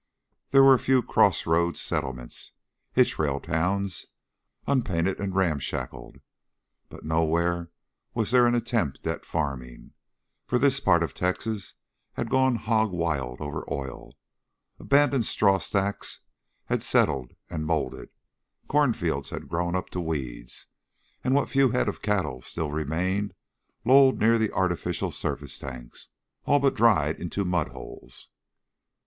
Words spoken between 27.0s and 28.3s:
into mud holes.